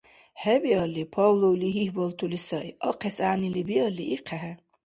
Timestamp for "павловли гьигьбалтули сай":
1.15-2.67